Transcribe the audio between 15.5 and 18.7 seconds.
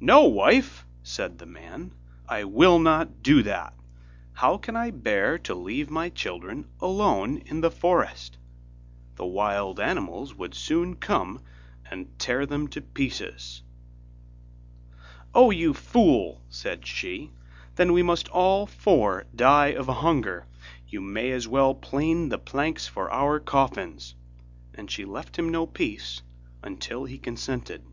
you fool!' said she, 'then we must all